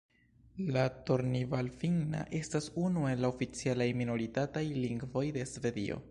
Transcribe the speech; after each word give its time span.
La 0.75 0.83
Tornival-finna 1.09 2.21
estas 2.39 2.69
unu 2.85 3.03
el 3.11 3.21
la 3.25 3.31
oficialaj 3.35 3.87
minoritataj 4.01 4.63
lingvoj 4.87 5.25
de 5.37 5.45
Svedio. 5.55 5.99